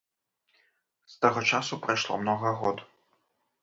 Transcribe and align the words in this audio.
З 1.15 1.21
таго 1.27 1.45
часу 1.53 1.73
прайшло 1.87 2.13
многа 2.25 2.59
год. 2.65 2.77